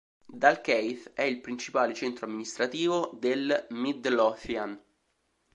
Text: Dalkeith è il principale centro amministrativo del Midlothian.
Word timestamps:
Dalkeith 0.33 1.13
è 1.13 1.21
il 1.21 1.41
principale 1.41 1.93
centro 1.93 2.25
amministrativo 2.25 3.11
del 3.21 3.67
Midlothian. 3.69 4.83